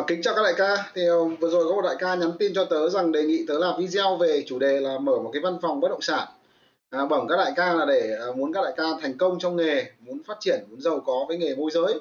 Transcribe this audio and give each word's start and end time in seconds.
À, 0.00 0.04
kính 0.06 0.22
chào 0.22 0.34
các 0.34 0.42
đại 0.42 0.54
ca. 0.56 0.90
Thì 0.94 1.06
ờ, 1.06 1.24
vừa 1.24 1.50
rồi 1.50 1.64
có 1.68 1.74
một 1.74 1.82
đại 1.82 1.96
ca 1.98 2.14
nhắn 2.14 2.30
tin 2.38 2.54
cho 2.54 2.64
tớ 2.64 2.88
rằng 2.88 3.12
đề 3.12 3.22
nghị 3.22 3.44
tớ 3.48 3.58
làm 3.58 3.80
video 3.80 4.16
về 4.16 4.44
chủ 4.46 4.58
đề 4.58 4.80
là 4.80 4.98
mở 4.98 5.18
một 5.18 5.30
cái 5.32 5.42
văn 5.42 5.58
phòng 5.62 5.80
bất 5.80 5.88
động 5.88 6.00
sản. 6.00 6.28
À, 6.90 7.06
bẩm 7.06 7.26
các 7.28 7.36
đại 7.36 7.52
ca 7.56 7.72
là 7.72 7.86
để 7.86 8.16
ờ, 8.20 8.32
muốn 8.32 8.52
các 8.52 8.60
đại 8.64 8.72
ca 8.76 8.84
thành 9.02 9.18
công 9.18 9.38
trong 9.38 9.56
nghề, 9.56 9.84
muốn 10.00 10.22
phát 10.26 10.36
triển, 10.40 10.60
muốn 10.70 10.80
giàu 10.80 11.00
có 11.00 11.24
với 11.28 11.38
nghề 11.38 11.54
môi 11.54 11.70
giới 11.70 12.00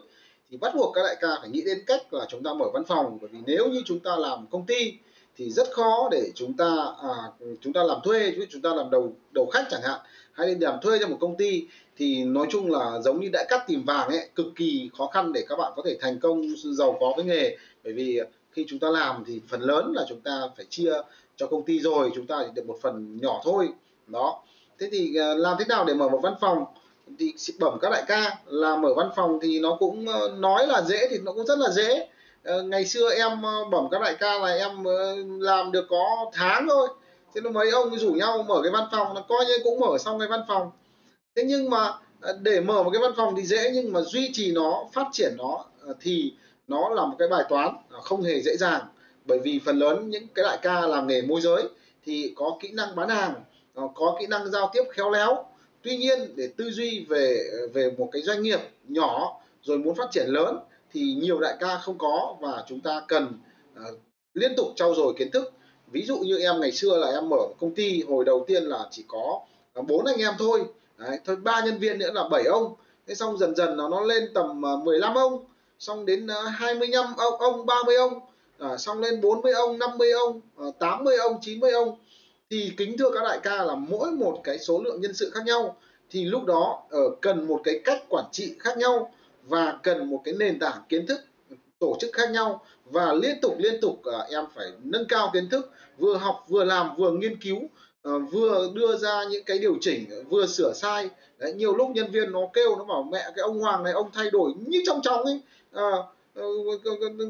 thì 0.50 0.58
bắt 0.58 0.76
buộc 0.76 0.96
các 0.96 1.02
đại 1.04 1.16
ca 1.20 1.28
phải 1.42 1.50
nghĩ 1.50 1.62
đến 1.62 1.78
cách 1.88 2.14
là 2.14 2.26
chúng 2.30 2.44
ta 2.44 2.54
mở 2.54 2.66
văn 2.74 2.84
phòng 2.86 3.18
bởi 3.22 3.30
vì 3.34 3.40
nếu 3.46 3.68
như 3.68 3.82
chúng 3.86 4.00
ta 4.00 4.16
làm 4.16 4.48
công 4.52 4.66
ty 4.66 4.94
thì 5.40 5.50
rất 5.50 5.72
khó 5.72 6.10
để 6.12 6.32
chúng 6.36 6.54
ta 6.54 6.76
à, 7.04 7.16
chúng 7.62 7.74
ta 7.74 7.84
làm 7.84 7.98
thuê 8.04 8.34
chúng 8.50 8.62
ta 8.62 8.74
làm 8.74 8.90
đầu 8.90 9.14
đầu 9.32 9.46
khách 9.46 9.66
chẳng 9.70 9.82
hạn 9.82 10.00
hay 10.32 10.56
làm 10.56 10.80
thuê 10.82 11.00
cho 11.00 11.08
một 11.08 11.18
công 11.20 11.38
ty 11.38 11.68
thì 11.98 12.24
nói 12.24 12.48
chung 12.50 12.72
là 12.72 13.00
giống 13.00 13.20
như 13.20 13.30
đã 13.34 13.46
cắt 13.50 13.64
tìm 13.68 13.84
vàng 13.84 14.10
ấy 14.10 14.30
cực 14.36 14.46
kỳ 14.56 14.90
khó 14.98 15.08
khăn 15.08 15.34
để 15.34 15.46
các 15.50 15.56
bạn 15.56 15.74
có 15.76 15.82
thể 15.86 15.98
thành 16.02 16.20
công 16.20 16.42
giàu 16.58 16.98
có 17.00 17.14
với 17.16 17.26
nghề. 17.26 17.58
Bởi 17.84 17.94
vì 17.94 18.20
khi 18.52 18.66
chúng 18.68 18.80
ta 18.80 18.90
làm 18.90 19.24
thì 19.28 19.42
phần 19.48 19.62
lớn 19.62 19.92
là 19.96 20.06
chúng 20.10 20.22
ta 20.22 20.42
phải 20.58 20.66
chia 20.70 20.94
cho 21.36 21.48
công 21.48 21.64
ty 21.64 21.80
rồi 21.80 22.12
chúng 22.16 22.28
ta 22.28 22.44
chỉ 22.46 22.52
được 22.56 22.66
một 22.66 22.78
phần 22.82 23.18
nhỏ 23.22 23.42
thôi. 23.44 23.70
Đó. 24.08 24.42
Thế 24.80 24.90
thì 24.92 25.16
à, 25.16 25.36
làm 25.36 25.56
thế 25.60 25.66
nào 25.70 25.86
để 25.86 25.94
mở 25.94 26.10
một 26.10 26.20
văn 26.24 26.34
phòng? 26.42 26.66
Thì 27.20 27.34
bẩm 27.60 27.78
các 27.82 27.90
đại 27.90 28.04
ca 28.08 28.38
là 28.46 28.76
mở 28.76 28.94
văn 28.94 29.10
phòng 29.16 29.40
thì 29.42 29.60
nó 29.60 29.78
cũng 29.80 30.08
ờ, 30.08 30.36
nói 30.38 30.68
là 30.68 30.82
dễ 30.82 31.08
thì 31.10 31.18
nó 31.24 31.32
cũng 31.32 31.46
rất 31.46 31.60
là 31.60 31.70
dễ. 31.70 32.08
Ờ, 32.44 32.64
ngày 32.64 32.86
xưa 32.86 33.14
em 33.14 33.42
ờ, 33.42 33.64
bẩm 33.72 33.88
các 33.92 34.02
đại 34.02 34.16
ca 34.20 34.40
là 34.40 34.48
em 34.48 34.84
ờ, 34.84 35.16
làm 35.40 35.72
được 35.72 35.86
có 35.90 36.32
tháng 36.34 36.68
thôi. 36.70 36.90
Thế 37.36 37.42
là 37.42 37.50
mấy 37.50 37.70
ông 37.70 37.98
rủ 37.98 38.12
nhau 38.12 38.44
mở 38.48 38.60
cái 38.64 38.72
văn 38.72 38.88
phòng 38.92 39.16
là 39.16 39.22
coi 39.28 39.46
như 39.46 39.54
cũng 39.64 39.80
mở 39.80 39.98
xong 39.98 40.20
cái 40.20 40.28
văn 40.28 40.42
phòng. 40.48 40.72
Thế 41.36 41.44
nhưng 41.44 41.70
mà 41.70 41.94
để 42.42 42.62
mở 42.62 42.84
một 42.84 42.90
cái 42.94 43.02
văn 43.02 43.12
phòng 43.18 43.34
thì 43.38 43.44
dễ, 43.44 43.72
nhưng 43.74 43.94
mà 43.94 44.02
duy 44.02 44.30
trì 44.34 44.52
nó, 44.52 44.86
phát 44.94 45.08
triển 45.12 45.36
nó 45.38 45.66
thì 46.02 46.34
nó 46.68 46.90
là 46.90 47.06
một 47.06 47.16
cái 47.20 47.28
bài 47.28 47.44
toán 47.50 47.76
không 48.02 48.22
hề 48.22 48.42
dễ 48.42 48.58
dàng. 48.58 48.82
Bởi 49.26 49.40
vì 49.40 49.60
phần 49.66 49.80
lớn 49.80 50.10
những 50.10 50.28
cái 50.36 50.44
đại 50.44 50.58
ca 50.62 50.88
làm 50.88 51.08
nghề 51.08 51.22
môi 51.22 51.42
giới 51.42 51.64
thì 52.06 52.34
có 52.36 52.58
kỹ 52.62 52.72
năng 52.72 52.96
bán 52.96 53.10
hàng 53.10 53.34
có 53.96 54.18
kỹ 54.20 54.28
năng 54.28 54.52
giao 54.52 54.70
tiếp 54.74 54.84
khéo 54.92 55.10
léo. 55.12 55.46
Tuy 55.82 55.98
nhiên, 55.98 56.20
để 56.36 56.50
tư 56.58 56.72
duy 56.72 57.06
về 57.10 57.50
về 57.74 57.92
một 57.98 58.10
cái 58.12 58.22
doanh 58.22 58.42
nghiệp 58.42 58.60
nhỏ 58.88 59.40
rồi 59.62 59.78
muốn 59.78 59.96
phát 59.96 60.08
triển 60.12 60.28
lớn 60.28 60.58
thì 60.94 61.02
nhiều 61.20 61.40
đại 61.40 61.58
ca 61.60 61.78
không 61.78 61.98
có 61.98 62.36
và 62.42 62.64
chúng 62.68 62.80
ta 62.80 63.02
cần 63.08 63.28
uh, 63.80 64.00
liên 64.34 64.54
tục 64.58 64.68
trau 64.76 64.96
dồi 64.96 65.14
kiến 65.18 65.32
thức. 65.32 65.54
Ví 65.92 66.06
dụ 66.06 66.18
như 66.18 66.38
em 66.38 66.60
ngày 66.60 66.72
xưa 66.72 66.98
là 66.98 67.08
em 67.08 67.30
mở 67.30 67.48
công 67.60 67.76
ty 67.76 68.04
hồi 68.04 68.26
đầu 68.26 68.46
tiên 68.48 68.64
là 68.64 68.88
chỉ 68.92 69.04
có 69.08 69.42
à, 69.74 69.82
bốn 69.82 70.06
anh 70.06 70.18
em 70.18 70.34
thôi. 70.40 70.64
Đấy, 70.98 71.20
thôi 71.26 71.36
ba 71.36 71.66
nhân 71.66 71.78
viên 71.80 72.00
nữa 72.00 72.12
là 72.14 72.28
bảy 72.28 72.44
ông. 72.44 72.74
Thế 73.08 73.16
xong 73.16 73.38
dần 73.38 73.56
dần 73.56 73.78
nó 73.78 73.90
nó 73.90 74.02
lên 74.02 74.34
tầm 74.34 74.66
à, 74.66 74.72
15 74.84 75.16
ông. 75.16 75.46
Xong 75.80 76.06
đến 76.06 76.28
25 76.52 77.06
ông 77.18 77.40
ông 77.40 77.66
30 77.66 77.96
ông. 77.96 78.20
À, 78.60 78.78
xong 78.78 79.00
lên 79.00 79.22
40 79.22 79.54
ông 79.54 79.80
50 79.80 80.12
ông 80.12 80.42
80 80.80 81.18
ông 81.18 81.38
90 81.42 81.72
ông. 81.72 81.98
Thì 82.50 82.72
kính 82.78 82.98
thưa 82.98 83.12
các 83.14 83.24
đại 83.24 83.40
ca 83.44 83.64
là 83.64 83.76
mỗi 83.76 84.12
một 84.12 84.42
cái 84.44 84.60
số 84.60 84.82
lượng 84.84 85.02
nhân 85.02 85.14
sự 85.14 85.32
khác 85.34 85.42
nhau. 85.46 85.78
Thì 86.10 86.26
lúc 86.26 86.46
đó 86.46 86.84
ở 86.90 87.10
cần 87.22 87.48
một 87.48 87.62
cái 87.64 87.82
cách 87.86 88.04
quản 88.10 88.26
trị 88.32 88.56
khác 88.60 88.78
nhau 88.78 89.12
và 89.50 89.78
cần 89.84 90.10
một 90.10 90.22
cái 90.24 90.34
nền 90.38 90.60
tảng 90.60 90.82
kiến 90.90 91.08
thức 91.08 91.20
tổ 91.80 91.98
chức 92.00 92.10
khác 92.14 92.32
nhau 92.32 92.66
và 92.86 93.14
liên 93.14 93.42
tục 93.42 93.56
liên 93.58 93.82
tục 93.82 94.02
à, 94.06 94.20
em 94.30 94.46
phải 94.56 94.66
nâng 94.84 95.06
cao 95.06 95.30
kiến 95.34 95.50
thức 95.50 95.72
vừa 95.98 96.18
học 96.18 96.46
vừa 96.48 96.64
làm 96.64 96.96
vừa 96.98 97.12
nghiên 97.12 97.42
cứu 97.42 97.60
ờ, 98.02 98.20
vừa 98.20 98.70
đưa 98.74 98.98
ra 98.98 99.24
những 99.30 99.44
cái 99.44 99.60
điều 99.60 99.78
chỉnh 99.82 100.06
vừa 100.30 100.46
sửa 100.46 100.74
sai. 100.74 101.10
Đấy, 101.38 101.54
nhiều 101.54 101.76
lúc 101.76 101.90
nhân 101.90 102.12
viên 102.12 102.32
nó 102.32 102.40
kêu 102.54 102.76
nó 102.76 102.84
bảo 102.84 103.04
mẹ 103.04 103.24
cái 103.36 103.44
ông 103.44 103.60
hoàng 103.60 103.84
này 103.84 103.94
ông 103.94 104.10
thay 104.14 104.30
đổi 104.32 104.52
như 104.68 104.84
trong 104.86 105.02
trong 105.04 105.24
ấy. 105.24 105.42
À, 105.74 105.92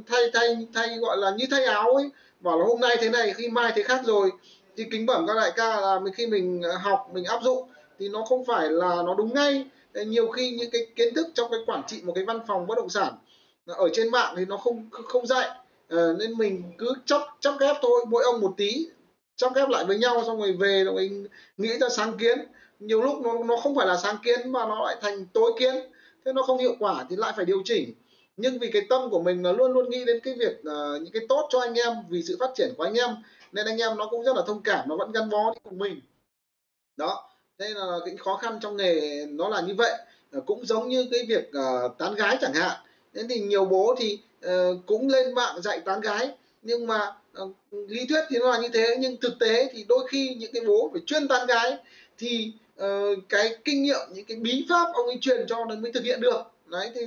thay 0.08 0.32
thay 0.34 0.68
thay 0.74 0.98
gọi 0.98 1.18
là 1.18 1.32
như 1.38 1.46
thay 1.52 1.66
áo 1.66 1.96
ấy. 1.96 2.10
Bảo 2.40 2.60
là 2.60 2.66
hôm 2.66 2.80
nay 2.80 2.98
thế 3.00 3.10
này 3.10 3.34
khi 3.34 3.50
mai 3.50 3.72
thế 3.76 3.84
khác 3.84 4.02
rồi. 4.06 4.32
Thì 4.78 4.86
kính 4.92 5.06
bẩm 5.06 5.28
các 5.28 5.34
đại 5.36 5.52
ca 5.56 5.82
là 5.82 6.00
khi 6.14 6.28
mình 6.28 6.62
học 6.82 7.10
mình 7.14 7.26
áp 7.26 7.40
dụng 7.44 7.70
thì 8.00 8.10
nó 8.10 8.26
không 8.26 8.46
phải 8.46 8.70
là 8.70 8.96
nó 9.06 9.16
đúng 9.18 9.34
ngay 9.34 9.66
nhiều 9.94 10.30
khi 10.30 10.52
những 10.52 10.70
cái 10.72 10.88
kiến 10.96 11.14
thức 11.14 11.28
trong 11.34 11.52
cái 11.52 11.60
quản 11.66 11.84
trị 11.88 12.02
một 12.04 12.14
cái 12.16 12.26
văn 12.26 12.40
phòng 12.48 12.68
bất 12.68 12.76
động 12.78 12.90
sản 12.90 13.14
ở 13.66 13.90
trên 13.94 14.12
mạng 14.12 14.34
thì 14.38 14.46
nó 14.46 14.58
không 14.58 14.90
không 14.92 15.28
dạy. 15.28 15.50
À, 15.90 16.08
nên 16.20 16.34
mình 16.38 16.64
cứ 16.78 16.94
chóc 17.06 17.38
chóc 17.40 17.56
ghép 17.60 17.76
thôi 17.82 18.06
mỗi 18.08 18.24
ông 18.24 18.42
một 18.42 18.54
tí 18.58 18.88
chóc 19.36 19.56
ghép 19.56 19.70
lại 19.70 19.86
với 19.86 19.98
nhau 19.98 20.24
xong 20.26 20.40
rồi 20.40 20.54
về 20.54 20.84
rồi 20.84 20.96
mình 20.96 21.28
nghĩ 21.58 21.78
ra 21.78 21.90
sáng 21.90 22.18
kiến. 22.18 22.40
Nhiều 22.80 23.02
lúc 23.02 23.22
nó 23.22 23.44
nó 23.44 23.58
không 23.58 23.76
phải 23.76 23.88
là 23.88 23.98
sáng 23.98 24.16
kiến 24.24 24.52
mà 24.52 24.66
nó 24.66 24.86
lại 24.86 24.96
thành 25.02 25.26
tối 25.34 25.52
kiến. 25.60 25.76
Thế 26.26 26.34
nó 26.34 26.42
không 26.42 26.58
hiệu 26.58 26.76
quả 26.80 27.06
thì 27.10 27.16
lại 27.16 27.34
phải 27.36 27.46
điều 27.46 27.62
chỉnh. 27.66 27.94
Nhưng 28.38 28.60
vì 28.60 28.72
cái 28.72 28.82
tâm 28.90 29.10
của 29.10 29.22
mình 29.22 29.44
là 29.44 29.52
luôn 29.52 29.72
luôn 29.72 29.90
nghĩ 29.90 30.06
đến 30.06 30.20
cái 30.24 30.34
việc 30.34 30.60
uh, 30.60 31.02
những 31.02 31.12
cái 31.14 31.26
tốt 31.30 31.48
cho 31.50 31.60
anh 31.60 31.74
em 31.74 31.94
vì 32.10 32.24
sự 32.24 32.38
phát 32.40 32.50
triển 32.56 32.74
của 32.78 32.84
anh 32.84 32.94
em 32.94 33.10
nên 33.52 33.66
anh 33.66 33.78
em 33.78 33.98
nó 33.98 34.08
cũng 34.10 34.24
rất 34.24 34.36
là 34.36 34.42
thông 34.48 34.64
cảm 34.64 34.90
nó 34.90 34.96
vẫn 34.98 35.12
gắn 35.12 35.30
bó 35.30 35.54
cùng 35.64 35.78
mình. 35.78 36.02
Đó 36.98 37.30
thế 37.60 37.74
là 37.76 38.00
cái 38.06 38.16
khó 38.18 38.36
khăn 38.36 38.60
trong 38.62 38.78
nghề 38.78 39.26
nó 39.30 39.50
là 39.50 39.62
như 39.62 39.74
vậy. 39.78 39.92
Ờ, 40.32 40.42
cũng 40.46 40.66
giống 40.66 40.90
như 40.90 41.08
cái 41.12 41.26
việc 41.28 41.50
uh, 41.50 41.98
tán 41.98 42.16
gái 42.16 42.38
chẳng 42.42 42.54
hạn. 42.54 42.78
Nên 43.14 43.28
thì 43.28 43.40
nhiều 43.40 43.66
bố 43.66 43.96
thì 43.98 44.20
uh, 44.46 44.52
cũng 44.86 45.10
lên 45.10 45.34
mạng 45.36 45.62
dạy 45.62 45.80
tán 45.80 46.02
gái 46.02 46.30
nhưng 46.62 46.88
mà 46.88 47.12
uh, 47.42 47.56
lý 47.72 48.06
thuyết 48.06 48.22
thì 48.30 48.38
nó 48.40 48.52
là 48.52 48.60
như 48.60 48.68
thế 48.74 48.98
nhưng 49.00 49.18
thực 49.22 49.40
tế 49.40 49.70
thì 49.72 49.86
đôi 49.90 50.08
khi 50.08 50.36
những 50.40 50.52
cái 50.54 50.64
bố 50.68 50.90
phải 50.94 51.02
chuyên 51.06 51.28
tán 51.28 51.48
gái 51.48 51.78
thì 52.18 52.54
uh, 52.84 53.20
cái 53.30 53.56
kinh 53.66 53.84
nghiệm 53.84 54.00
những 54.14 54.26
cái 54.26 54.38
bí 54.38 54.66
pháp 54.70 54.92
ông 54.94 55.06
ấy 55.06 55.18
truyền 55.22 55.46
cho 55.48 55.66
nó 55.66 55.76
mới 55.76 55.92
thực 55.92 56.04
hiện 56.04 56.22
được. 56.22 56.42
Đấy 56.66 56.92
thì 56.96 57.02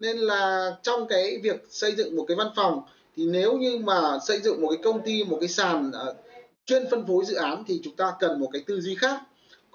nên 0.00 0.18
là 0.18 0.70
trong 0.82 1.08
cái 1.08 1.38
việc 1.42 1.66
xây 1.70 1.92
dựng 1.92 2.16
một 2.16 2.24
cái 2.28 2.36
văn 2.36 2.50
phòng 2.56 2.82
thì 3.16 3.24
nếu 3.26 3.52
như 3.52 3.78
mà 3.78 4.18
xây 4.26 4.40
dựng 4.40 4.60
một 4.60 4.68
cái 4.68 4.78
công 4.82 5.04
ty 5.04 5.24
một 5.24 5.36
cái 5.40 5.48
sàn 5.48 5.90
uh, 6.10 6.16
chuyên 6.66 6.90
phân 6.90 7.06
phối 7.06 7.24
dự 7.24 7.34
án 7.34 7.64
thì 7.68 7.80
chúng 7.84 7.96
ta 7.96 8.12
cần 8.20 8.40
một 8.40 8.48
cái 8.52 8.62
tư 8.66 8.80
duy 8.80 8.94
khác 8.94 9.20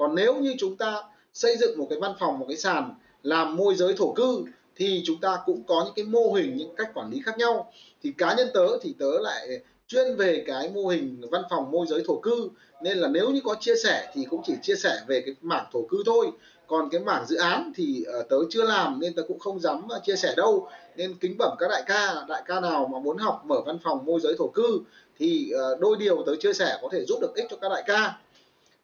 còn 0.02 0.16
nếu 0.16 0.36
như 0.36 0.56
chúng 0.58 0.78
ta 0.78 1.04
xây 1.34 1.58
dựng 1.58 1.78
một 1.78 1.88
cái 1.90 2.00
văn 2.00 2.14
phòng 2.20 2.40
một 2.40 2.46
cái 2.48 2.58
sàn 2.58 2.94
làm 3.24 3.56
môi 3.56 3.76
giới 3.76 3.94
thổ 3.98 4.14
cư 4.14 4.44
thì 4.76 5.02
chúng 5.06 5.22
ta 5.22 5.40
cũng 5.46 5.64
có 5.68 5.82
những 5.86 5.94
cái 5.96 6.06
mô 6.06 6.34
hình 6.34 6.58
những 6.58 6.76
cách 6.76 6.92
quản 6.94 7.12
lý 7.12 7.22
khác 7.26 7.38
nhau. 7.38 7.72
Thì 8.04 8.14
cá 8.18 8.34
nhân 8.34 8.48
tớ 8.54 8.68
thì 8.82 8.96
tớ 9.00 9.20
lại 9.20 9.60
chuyên 9.88 10.16
về 10.16 10.44
cái 10.48 10.70
mô 10.70 10.88
hình 10.88 11.22
văn 11.32 11.42
phòng 11.50 11.72
môi 11.72 11.86
giới 11.90 12.04
thổ 12.08 12.20
cư. 12.20 12.50
Nên 12.82 12.98
là 12.98 13.08
nếu 13.08 13.30
như 13.30 13.42
có 13.44 13.56
chia 13.60 13.76
sẻ 13.84 14.12
thì 14.14 14.26
cũng 14.30 14.42
chỉ 14.46 14.54
chia 14.62 14.76
sẻ 14.76 15.02
về 15.08 15.22
cái 15.26 15.36
mảng 15.42 15.66
thổ 15.74 15.82
cư 15.90 16.04
thôi. 16.06 16.32
Còn 16.68 16.90
cái 16.90 17.02
mảng 17.02 17.26
dự 17.28 17.38
án 17.38 17.72
thì 17.76 18.06
uh, 18.20 18.30
tớ 18.30 18.38
chưa 18.50 18.64
làm 18.64 19.00
nên 19.00 19.14
tớ 19.14 19.22
cũng 19.28 19.40
không 19.40 19.60
dám 19.60 19.88
ờ, 19.90 20.00
chia 20.04 20.16
sẻ 20.16 20.34
đâu. 20.38 20.68
Nên 20.96 21.14
kính 21.20 21.36
bẩm 21.38 21.56
các 21.60 21.68
đại 21.70 21.84
ca 21.86 22.26
đại 22.28 22.44
ca 22.46 22.60
nào 22.60 22.90
mà 22.94 23.00
muốn 23.00 23.18
học 23.18 23.42
mở 23.46 23.62
văn 23.66 23.78
phòng 23.84 24.06
môi 24.06 24.20
giới 24.20 24.36
thổ 24.38 24.48
cư 24.48 24.80
thì 25.20 25.52
uh, 25.74 25.80
đôi 25.80 25.98
điều 26.00 26.24
tớ 26.26 26.36
chia 26.36 26.54
sẻ 26.54 26.80
có 26.82 26.90
thể 26.92 27.06
giúp 27.08 27.18
được 27.22 27.36
ích 27.36 27.46
cho 27.50 27.58
các 27.62 27.70
đại 27.70 27.84
ca 27.86 28.18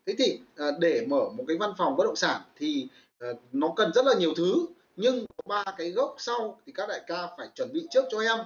thế 0.07 0.15
thì 0.17 0.39
à, 0.57 0.65
để 0.79 1.05
mở 1.07 1.29
một 1.37 1.43
cái 1.47 1.57
văn 1.57 1.73
phòng 1.77 1.95
bất 1.97 2.03
động 2.03 2.15
sản 2.15 2.41
thì 2.55 2.87
à, 3.19 3.27
nó 3.51 3.73
cần 3.75 3.91
rất 3.93 4.05
là 4.05 4.13
nhiều 4.13 4.33
thứ. 4.37 4.65
Nhưng 4.95 5.25
ba 5.45 5.63
cái 5.77 5.89
gốc 5.89 6.15
sau 6.17 6.59
thì 6.65 6.71
các 6.75 6.89
đại 6.89 7.01
ca 7.07 7.27
phải 7.37 7.47
chuẩn 7.55 7.73
bị 7.73 7.87
trước 7.89 8.05
cho 8.11 8.19
em. 8.19 8.37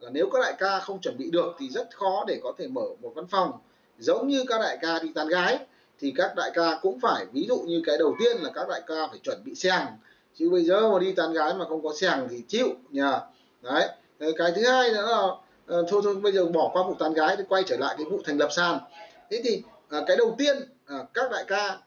Là 0.00 0.10
nếu 0.10 0.30
các 0.32 0.38
đại 0.42 0.54
ca 0.58 0.78
không 0.78 1.00
chuẩn 1.00 1.18
bị 1.18 1.30
được 1.30 1.54
thì 1.58 1.68
rất 1.68 1.96
khó 1.96 2.24
để 2.26 2.40
có 2.42 2.52
thể 2.58 2.68
mở 2.68 2.84
một 3.00 3.12
văn 3.14 3.26
phòng. 3.26 3.52
Giống 3.98 4.28
như 4.28 4.44
các 4.48 4.58
đại 4.58 4.78
ca 4.80 4.98
đi 4.98 5.08
tán 5.14 5.28
gái 5.28 5.58
thì 6.00 6.12
các 6.16 6.32
đại 6.36 6.50
ca 6.54 6.78
cũng 6.82 7.00
phải, 7.00 7.26
ví 7.32 7.46
dụ 7.48 7.58
như 7.58 7.82
cái 7.86 7.98
đầu 7.98 8.16
tiên 8.18 8.36
là 8.40 8.50
các 8.54 8.68
đại 8.68 8.82
ca 8.86 9.06
phải 9.10 9.18
chuẩn 9.22 9.44
bị 9.44 9.54
sàng. 9.54 9.86
Chứ 10.34 10.50
bây 10.50 10.64
giờ 10.64 10.92
mà 10.92 10.98
đi 10.98 11.12
tán 11.12 11.32
gái 11.32 11.54
mà 11.54 11.64
không 11.68 11.82
có 11.82 11.92
sàng 12.00 12.28
thì 12.30 12.42
chịu 12.48 12.68
nhờ. 12.90 13.20
Đấy. 13.62 13.88
Cái 14.18 14.52
thứ 14.56 14.68
hai 14.68 14.90
nữa 14.90 15.06
là 15.06 15.28
ờ, 15.66 15.84
thôi 15.88 16.00
thôi, 16.04 16.14
bây 16.14 16.32
giờ 16.32 16.46
bỏ 16.46 16.70
qua 16.72 16.82
vụ 16.82 16.94
tán 16.94 17.12
gái 17.12 17.36
thì 17.36 17.44
quay 17.48 17.62
trở 17.66 17.76
lại 17.76 17.94
cái 17.98 18.06
vụ 18.10 18.20
thành 18.24 18.38
lập 18.38 18.48
sàn. 18.56 18.78
Thế 19.30 19.40
thì 19.44 19.62
à, 19.88 20.00
cái 20.06 20.16
đầu 20.16 20.34
tiên 20.38 20.56
À, 20.92 21.06
các 21.14 21.30
đại 21.30 21.44
ca 21.48 21.78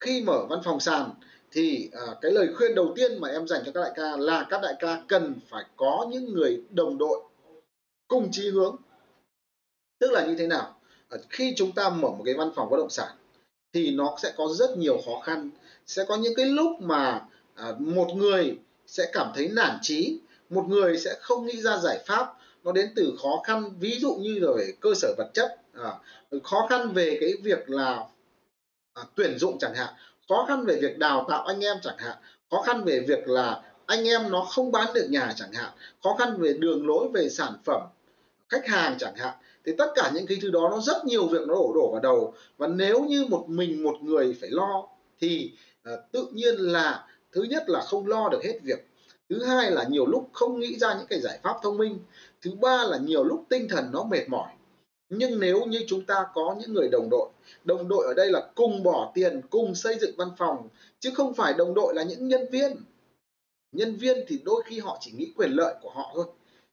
khi 0.00 0.22
mở 0.22 0.46
văn 0.50 0.60
phòng 0.64 0.80
sàn 0.80 1.10
thì 1.50 1.90
à, 1.92 2.00
cái 2.20 2.32
lời 2.32 2.48
khuyên 2.54 2.74
đầu 2.74 2.92
tiên 2.96 3.20
mà 3.20 3.28
em 3.28 3.48
dành 3.48 3.62
cho 3.66 3.72
các 3.72 3.80
đại 3.80 3.92
ca 3.96 4.16
là 4.16 4.46
các 4.50 4.60
đại 4.62 4.74
ca 4.78 5.02
cần 5.08 5.34
phải 5.48 5.64
có 5.76 6.06
những 6.10 6.32
người 6.32 6.62
đồng 6.70 6.98
đội 6.98 7.22
cùng 8.08 8.28
chí 8.32 8.50
hướng. 8.50 8.76
Tức 9.98 10.10
là 10.10 10.26
như 10.26 10.34
thế 10.38 10.46
nào? 10.46 10.80
À, 11.08 11.18
khi 11.30 11.52
chúng 11.56 11.72
ta 11.72 11.90
mở 11.90 12.08
một 12.08 12.22
cái 12.24 12.34
văn 12.34 12.50
phòng 12.54 12.70
bất 12.70 12.76
động 12.76 12.90
sản 12.90 13.16
thì 13.72 13.90
nó 13.90 14.16
sẽ 14.22 14.32
có 14.36 14.48
rất 14.48 14.78
nhiều 14.78 15.00
khó 15.06 15.20
khăn. 15.20 15.50
Sẽ 15.86 16.04
có 16.08 16.16
những 16.16 16.34
cái 16.36 16.46
lúc 16.46 16.80
mà 16.80 17.26
à, 17.54 17.72
một 17.78 18.08
người 18.14 18.58
sẽ 18.86 19.10
cảm 19.12 19.32
thấy 19.34 19.48
nản 19.48 19.78
trí 19.82 20.20
một 20.50 20.64
người 20.68 20.98
sẽ 20.98 21.16
không 21.20 21.46
nghĩ 21.46 21.60
ra 21.62 21.78
giải 21.78 22.04
pháp. 22.06 22.34
Nó 22.64 22.72
đến 22.72 22.92
từ 22.96 23.12
khó 23.22 23.42
khăn 23.44 23.78
ví 23.80 23.98
dụ 24.00 24.14
như 24.14 24.38
là 24.40 24.52
về 24.56 24.72
cơ 24.80 24.94
sở 24.94 25.14
vật 25.18 25.30
chất 25.34 25.61
à, 25.72 25.92
khó 26.42 26.66
khăn 26.70 26.92
về 26.92 27.18
cái 27.20 27.32
việc 27.42 27.70
là 27.70 28.04
à, 28.94 29.02
tuyển 29.14 29.38
dụng 29.38 29.58
chẳng 29.58 29.74
hạn 29.74 29.94
khó 30.28 30.44
khăn 30.48 30.64
về 30.64 30.78
việc 30.82 30.98
đào 30.98 31.26
tạo 31.28 31.44
anh 31.44 31.64
em 31.64 31.76
chẳng 31.82 31.98
hạn 31.98 32.16
khó 32.50 32.62
khăn 32.62 32.84
về 32.84 33.00
việc 33.08 33.28
là 33.28 33.62
anh 33.86 34.08
em 34.08 34.30
nó 34.30 34.44
không 34.44 34.72
bán 34.72 34.94
được 34.94 35.06
nhà 35.10 35.32
chẳng 35.36 35.52
hạn 35.52 35.70
khó 36.02 36.16
khăn 36.18 36.36
về 36.38 36.52
đường 36.52 36.86
lối 36.86 37.08
về 37.14 37.28
sản 37.28 37.52
phẩm 37.64 37.82
khách 38.48 38.66
hàng 38.66 38.96
chẳng 38.98 39.16
hạn 39.16 39.34
thì 39.64 39.72
tất 39.78 39.92
cả 39.94 40.10
những 40.14 40.26
cái 40.26 40.38
thứ 40.42 40.50
đó 40.50 40.68
nó 40.70 40.80
rất 40.80 41.04
nhiều 41.04 41.26
việc 41.26 41.40
nó 41.46 41.54
đổ 41.54 41.72
đổ 41.74 41.90
vào 41.92 42.00
đầu. 42.00 42.34
Và 42.56 42.66
nếu 42.66 43.04
như 43.04 43.24
một 43.24 43.44
mình 43.48 43.82
một 43.82 43.96
người 44.02 44.36
phải 44.40 44.50
lo 44.50 44.88
thì 45.20 45.52
à, 45.82 45.92
tự 46.12 46.26
nhiên 46.32 46.54
là 46.54 47.06
thứ 47.32 47.42
nhất 47.42 47.64
là 47.66 47.80
không 47.80 48.06
lo 48.06 48.28
được 48.28 48.44
hết 48.44 48.58
việc 48.62 48.88
thứ 49.28 49.44
hai 49.44 49.70
là 49.70 49.84
nhiều 49.88 50.06
lúc 50.06 50.30
không 50.32 50.60
nghĩ 50.60 50.78
ra 50.78 50.94
những 50.94 51.06
cái 51.06 51.20
giải 51.20 51.38
pháp 51.42 51.56
thông 51.62 51.76
minh 51.76 51.98
thứ 52.42 52.50
ba 52.60 52.84
là 52.84 52.98
nhiều 52.98 53.24
lúc 53.24 53.44
tinh 53.48 53.68
thần 53.68 53.90
nó 53.92 54.04
mệt 54.04 54.28
mỏi 54.28 54.52
nhưng 55.18 55.40
nếu 55.40 55.64
như 55.64 55.84
chúng 55.86 56.04
ta 56.04 56.26
có 56.34 56.56
những 56.60 56.72
người 56.72 56.88
đồng 56.88 57.08
đội 57.10 57.28
đồng 57.64 57.88
đội 57.88 58.06
ở 58.06 58.14
đây 58.14 58.30
là 58.30 58.48
cùng 58.54 58.82
bỏ 58.82 59.12
tiền, 59.14 59.40
cùng 59.50 59.74
xây 59.74 59.98
dựng 60.00 60.14
văn 60.16 60.28
phòng, 60.38 60.68
chứ 61.00 61.10
không 61.14 61.34
phải 61.34 61.54
đồng 61.54 61.74
đội 61.74 61.94
là 61.94 62.02
những 62.02 62.28
nhân 62.28 62.46
viên. 62.50 62.76
Nhân 63.72 63.96
viên 63.96 64.16
thì 64.28 64.40
đôi 64.44 64.62
khi 64.66 64.78
họ 64.78 64.98
chỉ 65.00 65.12
nghĩ 65.12 65.32
quyền 65.36 65.50
lợi 65.50 65.74
của 65.82 65.90
họ 65.90 66.12
thôi. 66.14 66.24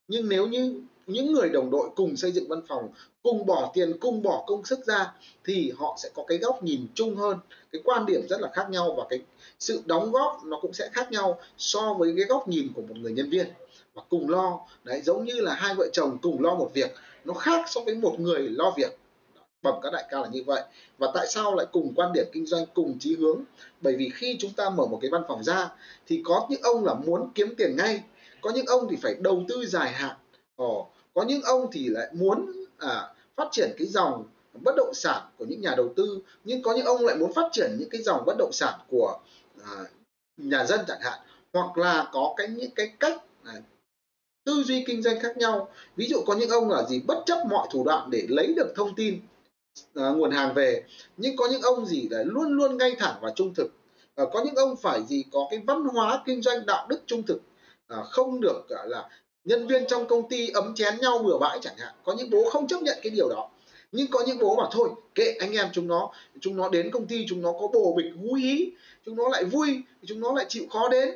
Nhưng 0.08 0.30
nếu 0.30 0.48
như 0.48 0.82
những 1.08 1.34
người 1.34 1.50
đồng 1.50 1.72
đội 1.72 1.90
cùng 1.96 2.16
xây 2.16 2.32
dựng 2.32 2.48
văn 2.48 2.62
phòng, 2.68 2.90
cùng 3.24 3.46
bỏ 3.46 3.72
tiền, 3.74 3.98
cùng 4.00 4.22
bỏ 4.22 4.44
công 4.48 4.66
sức 4.66 4.80
ra, 4.86 5.14
thì 5.46 5.72
họ 5.78 5.98
sẽ 6.04 6.10
có 6.16 6.24
cái 6.28 6.38
góc 6.38 6.64
nhìn 6.64 6.88
chung 6.94 7.16
hơn. 7.16 7.38
Cái 7.72 7.82
quan 7.86 8.06
điểm 8.06 8.28
rất 8.30 8.42
là 8.42 8.50
khác 8.54 8.70
nhau 8.70 8.96
và 8.98 9.04
cái 9.10 9.20
sự 9.60 9.82
đóng 9.86 10.12
góp 10.12 10.42
nó 10.46 10.60
cũng 10.62 10.74
sẽ 10.74 10.90
khác 10.94 11.12
nhau 11.12 11.40
so 11.58 11.94
với 11.94 12.14
cái 12.18 12.26
góc 12.26 12.48
nhìn 12.48 12.68
của 12.76 12.82
một 12.82 12.96
người 12.98 13.12
nhân 13.12 13.30
viên. 13.30 13.48
Và 13.94 14.04
cùng 14.10 14.30
lo, 14.30 14.60
đấy, 14.84 15.02
giống 15.02 15.26
như 15.26 15.34
là 15.34 15.54
hai 15.54 15.76
vợ 15.76 15.90
chồng 15.94 16.18
cùng 16.22 16.44
lo 16.44 16.56
một 16.56 16.72
việc 16.74 16.96
nó 17.26 17.34
khác 17.34 17.66
so 17.68 17.82
với 17.82 17.96
một 17.96 18.16
người 18.20 18.50
lo 18.50 18.74
việc. 18.78 18.98
Bẩm 19.62 19.74
các 19.84 19.94
đại 19.94 20.06
ca 20.10 20.20
là 20.20 20.28
như 20.28 20.44
vậy. 20.46 20.64
Và 20.98 21.12
tại 21.14 21.28
sao 21.28 21.56
lại 21.56 21.66
cùng 21.72 21.94
quan 21.96 22.14
điểm 22.14 22.26
kinh 22.32 22.46
doanh 22.46 22.66
cùng 22.74 22.98
chí 23.00 23.16
hướng? 23.16 23.44
Bởi 23.82 23.96
vì 23.96 24.12
khi 24.14 24.38
chúng 24.40 24.54
ta 24.54 24.70
mở 24.70 24.86
một 24.86 25.00
cái 25.02 25.12
văn 25.12 25.24
phòng 25.28 25.44
ra 25.44 25.72
thì 26.08 26.22
có 26.26 26.48
những 26.50 26.62
ông 26.62 26.86
là 26.86 26.94
muốn 26.94 27.32
kiếm 27.36 27.56
tiền 27.58 27.76
ngay. 27.78 28.04
Có 28.42 28.50
những 28.50 28.66
ông 28.66 28.88
thì 28.90 28.98
phải 29.02 29.16
đầu 29.20 29.44
tư 29.48 29.66
dài 29.66 29.92
hạn. 29.92 30.16
Ồ, 30.56 30.90
có 31.14 31.24
những 31.24 31.42
ông 31.42 31.70
thì 31.72 31.88
lại 31.88 32.08
muốn 32.14 32.52
à, 32.78 33.14
phát 33.36 33.48
triển 33.52 33.72
cái 33.78 33.88
dòng 33.88 34.24
bất 34.54 34.76
động 34.78 34.94
sản 34.94 35.22
của 35.38 35.46
những 35.46 35.62
nhà 35.62 35.74
đầu 35.78 35.94
tư. 35.96 36.20
Nhưng 36.44 36.62
có 36.62 36.74
những 36.74 36.86
ông 36.86 37.06
lại 37.06 37.16
muốn 37.16 37.34
phát 37.34 37.50
triển 37.52 37.76
những 37.80 37.90
cái 37.90 38.02
dòng 38.02 38.24
bất 38.26 38.36
động 38.38 38.52
sản 38.52 38.80
của 38.90 39.20
à, 39.64 39.76
nhà 40.38 40.66
dân 40.66 40.80
chẳng 40.88 41.02
hạn. 41.02 41.20
Hoặc 41.54 41.78
là 41.78 42.10
có 42.12 42.34
cái 42.38 42.48
những 42.48 42.72
cái 42.72 42.94
cách 43.00 43.24
à, 43.44 43.54
tư 44.50 44.64
duy 44.64 44.84
kinh 44.88 45.02
doanh 45.02 45.20
khác 45.20 45.38
nhau. 45.38 45.70
Ví 45.96 46.08
dụ 46.08 46.22
có 46.26 46.36
những 46.36 46.50
ông 46.50 46.70
là 46.70 46.84
gì 46.84 47.00
bất 47.00 47.24
chấp 47.26 47.38
mọi 47.50 47.68
thủ 47.72 47.84
đoạn 47.84 48.10
để 48.12 48.26
lấy 48.30 48.54
được 48.56 48.74
thông 48.76 48.96
tin 48.96 49.20
à, 49.96 50.10
nguồn 50.10 50.32
hàng 50.32 50.54
về 50.54 50.84
nhưng 51.18 51.36
có 51.36 51.48
những 51.52 51.62
ông 51.62 51.86
gì 51.86 52.08
là 52.12 52.24
luôn 52.24 52.52
luôn 52.52 52.78
ngay 52.78 52.96
thẳng 53.00 53.16
và 53.22 53.32
trung 53.36 53.54
thực. 53.54 53.72
À, 54.16 54.24
có 54.34 54.44
những 54.46 54.56
ông 54.56 54.76
phải 54.76 55.02
gì 55.08 55.24
có 55.32 55.48
cái 55.50 55.60
văn 55.68 55.84
hóa 55.84 56.24
kinh 56.26 56.42
doanh 56.42 56.66
đạo 56.66 56.88
đức 56.90 57.00
trung 57.06 57.24
thực 57.24 57.42
à, 57.88 57.98
không 58.04 58.42
được 58.42 58.70
à, 58.70 58.86
là 58.86 59.10
nhân 59.44 59.68
viên 59.68 59.84
trong 59.88 60.08
công 60.08 60.30
ty 60.30 60.50
ấm 60.50 60.76
chén 60.76 61.00
nhau 61.02 61.18
bừa 61.18 61.38
bãi 61.38 61.60
chẳng 61.62 61.78
hạn. 61.78 61.94
Có 62.04 62.16
những 62.18 62.30
bố 62.30 62.50
không 62.50 62.68
chấp 62.68 62.82
nhận 62.82 62.98
cái 63.04 63.10
điều 63.10 63.30
đó 63.30 63.50
nhưng 63.92 64.08
có 64.12 64.24
những 64.28 64.38
bố 64.40 64.56
bảo 64.56 64.70
thôi 64.74 64.90
kệ 65.16 65.36
anh 65.40 65.54
em 65.54 65.68
chúng 65.74 65.88
nó 65.88 66.12
chúng 66.42 66.58
nó 66.58 66.70
đến 66.70 66.92
công 66.92 67.08
ty 67.08 67.26
chúng 67.30 67.42
nó 67.42 67.52
có 67.52 67.68
bồ 67.74 67.94
bịch 67.98 68.14
vui 68.16 68.42
ý 68.42 68.72
chúng 69.06 69.16
nó 69.16 69.30
lại 69.30 69.44
vui 69.44 69.82
chúng 70.06 70.20
nó 70.20 70.34
lại 70.34 70.46
chịu 70.50 70.64
khó 70.70 70.90
đến 70.90 71.10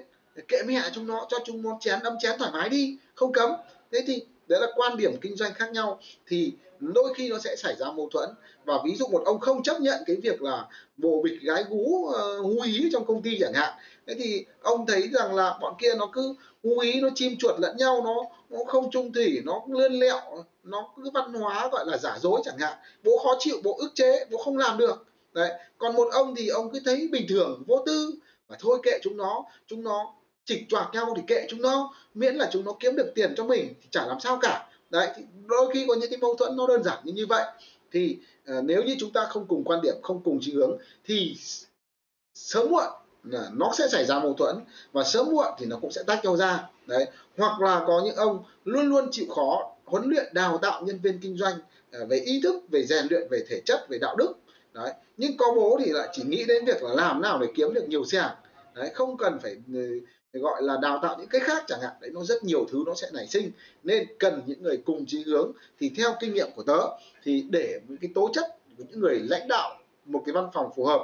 kệ 0.48 0.64
mẹ 0.64 0.82
chúng 0.94 1.08
nó 1.08 1.26
cho 1.30 1.38
chúng 1.46 1.62
nó 1.62 1.78
chén 1.82 2.00
đâm 2.04 2.14
chén 2.20 2.40
thoải 2.40 2.52
mái 2.52 2.70
đi 2.70 2.98
không 3.16 3.34
cấm. 3.34 3.52
Thế 3.92 4.04
thì 4.08 4.26
đấy 4.48 4.60
là 4.62 4.68
quan 4.76 4.98
điểm 4.98 5.12
kinh 5.22 5.36
doanh 5.36 5.54
khác 5.54 5.72
nhau. 5.72 6.00
Thì 6.28 6.54
đôi 6.80 7.14
khi 7.14 7.30
nó 7.30 7.40
sẽ 7.40 7.56
xảy 7.56 7.76
ra 7.76 7.92
mâu 7.92 8.10
thuẫn. 8.10 8.30
Và 8.66 8.74
ví 8.86 8.96
dụ 8.96 9.08
một 9.08 9.22
ông 9.26 9.40
không 9.40 9.64
chấp 9.64 9.82
nhận 9.82 10.04
cái 10.06 10.16
việc 10.16 10.42
là 10.42 10.68
bồ 10.98 11.22
bịch 11.24 11.42
gái 11.42 11.64
gú 11.70 12.12
uh, 12.42 12.64
ý 12.66 12.90
trong 12.92 13.06
công 13.06 13.22
ty 13.22 13.38
chẳng 13.40 13.54
hạn. 13.54 13.74
Thế 14.08 14.16
thì 14.20 14.46
ông 14.62 14.86
thấy 14.86 15.10
rằng 15.14 15.36
là 15.36 15.58
bọn 15.62 15.74
kia 15.80 15.96
nó 15.98 16.10
cứ 16.14 16.36
ngu 16.64 16.80
ý 16.80 17.02
nó 17.02 17.10
chim 17.16 17.36
chuột 17.40 17.60
lẫn 17.60 17.78
nhau 17.78 18.02
nó 18.04 18.16
nó 18.50 18.64
không 18.68 18.92
trung 18.92 19.14
thủy 19.14 19.42
nó 19.46 19.62
lươn 19.70 19.94
lẹo 19.94 20.44
nó 20.64 20.90
cứ 20.96 21.10
văn 21.14 21.34
hóa 21.34 21.70
gọi 21.72 21.86
là 21.88 21.98
giả 21.98 22.18
dối 22.22 22.42
chẳng 22.46 22.58
hạn. 22.58 22.78
Bố 23.04 23.18
khó 23.24 23.36
chịu 23.40 23.58
bố 23.64 23.78
ức 23.78 23.92
chế 23.96 24.26
bố 24.32 24.38
không 24.38 24.58
làm 24.58 24.78
được. 24.78 25.06
Đấy. 25.34 25.52
Còn 25.78 25.96
một 25.96 26.08
ông 26.12 26.36
thì 26.36 26.48
ông 26.48 26.72
cứ 26.72 26.80
thấy 26.86 27.10
bình 27.12 27.26
thường 27.30 27.64
vô 27.68 27.84
tư. 27.86 28.14
Và 28.48 28.58
thôi 28.60 28.80
kệ 28.84 29.00
chúng 29.04 29.18
nó 29.18 29.46
chúng 29.68 29.84
nó 29.84 30.14
chịch 30.46 30.66
choạc 30.70 30.90
nhau 30.94 31.14
thì 31.16 31.22
kệ 31.28 31.46
chúng 31.50 31.62
nó 31.62 31.94
miễn 32.14 32.36
là 32.36 32.50
chúng 32.52 32.66
nó 32.66 32.74
kiếm 32.80 32.96
được 32.96 33.12
tiền 33.16 33.34
cho 33.38 33.44
mình 33.44 33.74
thì 33.82 33.88
chả 33.92 34.06
làm 34.06 34.20
sao 34.20 34.40
cả. 34.42 34.70
Đấy 34.90 35.08
thì 35.16 35.24
đôi 35.46 35.70
khi 35.74 35.86
có 35.88 35.96
những 35.96 36.10
cái 36.10 36.20
mâu 36.20 36.36
thuẫn 36.36 36.58
nó 36.58 36.68
đơn 36.68 36.84
giản 36.84 37.00
như 37.04 37.14
như 37.14 37.26
vậy. 37.26 37.46
Thì 37.92 38.18
uh, 38.58 38.64
nếu 38.64 38.84
như 38.84 38.96
chúng 39.00 39.14
ta 39.14 39.26
không 39.26 39.46
cùng 39.48 39.64
quan 39.64 39.82
điểm 39.82 39.96
không 40.04 40.24
cùng 40.24 40.40
chí 40.42 40.54
hướng 40.54 40.78
thì 41.06 41.38
sớm 42.34 42.70
muộn 42.70 42.88
là 43.24 43.50
nó 43.54 43.72
sẽ 43.78 43.88
xảy 43.88 44.06
ra 44.06 44.20
mâu 44.20 44.34
thuẫn 44.34 44.56
và 44.92 45.04
sớm 45.04 45.28
muộn 45.32 45.48
thì 45.58 45.66
nó 45.66 45.78
cũng 45.82 45.92
sẽ 45.92 46.04
tách 46.08 46.26
nhau 46.26 46.38
ra. 46.38 46.70
Đấy 46.86 47.06
hoặc 47.38 47.62
là 47.62 47.84
có 47.88 48.02
những 48.06 48.16
ông 48.16 48.44
luôn 48.66 48.86
luôn 48.86 49.08
chịu 49.12 49.26
khó 49.36 49.72
huấn 49.86 50.10
luyện 50.10 50.34
đào 50.34 50.58
tạo 50.58 50.82
nhân 50.86 51.00
viên 51.00 51.20
kinh 51.20 51.38
doanh 51.38 51.56
uh, 52.02 52.10
về 52.10 52.18
ý 52.20 52.40
thức 52.44 52.56
về 52.72 52.86
rèn 52.86 53.08
luyện 53.10 53.28
về 53.30 53.46
thể 53.50 53.62
chất 53.66 53.86
về 53.90 53.98
đạo 53.98 54.16
đức. 54.16 54.34
Đấy 54.74 54.94
nhưng 55.18 55.38
có 55.38 55.46
bố 55.56 55.80
thì 55.86 55.92
lại 55.92 56.10
chỉ 56.12 56.24
nghĩ 56.24 56.46
đến 56.48 56.66
việc 56.66 56.84
là 56.84 56.94
làm 56.94 57.22
nào 57.22 57.40
để 57.40 57.48
kiếm 57.56 57.74
được 57.74 57.90
nhiều 57.90 58.06
xe 58.06 58.30
đấy 58.76 58.92
không 58.94 59.18
cần 59.18 59.40
phải 59.40 59.56
ừ, 59.74 60.00
gọi 60.42 60.64
là 60.64 60.78
đào 60.82 61.00
tạo 61.02 61.16
những 61.20 61.28
cái 61.28 61.42
khác 61.42 61.64
chẳng 61.68 61.82
hạn. 61.82 61.92
Đấy 62.02 62.12
nó 62.14 62.24
rất 62.24 62.44
nhiều 62.44 62.66
thứ 62.72 62.84
nó 62.88 62.94
sẽ 62.96 63.08
nảy 63.14 63.28
sinh. 63.28 63.52
Nên 63.84 64.08
cần 64.20 64.42
những 64.46 64.64
người 64.64 64.78
cùng 64.86 65.06
chí 65.06 65.24
hướng. 65.24 65.52
Thì 65.80 65.92
theo 65.98 66.16
kinh 66.20 66.34
nghiệm 66.34 66.52
của 66.56 66.64
tớ 66.64 66.80
thì 67.24 67.46
để 67.50 67.80
những 67.88 67.98
cái 67.98 68.12
tố 68.16 68.30
chất 68.34 68.58
của 68.78 68.84
những 68.90 69.00
người 69.00 69.20
lãnh 69.20 69.48
đạo 69.48 69.80
một 70.06 70.24
cái 70.26 70.34
văn 70.34 70.50
phòng 70.54 70.70
phù 70.76 70.86
hợp 70.86 71.02